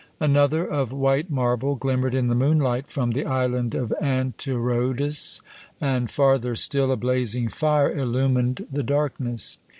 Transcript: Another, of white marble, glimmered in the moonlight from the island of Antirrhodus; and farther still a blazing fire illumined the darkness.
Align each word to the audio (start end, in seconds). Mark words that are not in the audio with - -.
Another, 0.19 0.65
of 0.65 0.91
white 0.91 1.29
marble, 1.29 1.75
glimmered 1.75 2.15
in 2.15 2.27
the 2.27 2.33
moonlight 2.33 2.87
from 2.87 3.11
the 3.11 3.23
island 3.23 3.75
of 3.75 3.93
Antirrhodus; 4.01 5.41
and 5.79 6.09
farther 6.09 6.55
still 6.55 6.91
a 6.91 6.97
blazing 6.97 7.49
fire 7.49 7.91
illumined 7.93 8.65
the 8.71 8.81
darkness. 8.81 9.59